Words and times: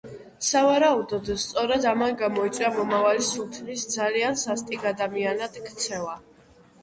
სავარაუდოდ, 0.45 1.27
სწორედ 1.41 1.83
ამან 1.89 2.15
გამოიწვია 2.21 2.71
მომავალი 2.79 3.27
სულთნის 3.27 3.83
ძალიან 3.97 4.39
სასტიკ 4.45 4.87
ადამიანად 4.95 5.61
ქცევა. 5.69 6.17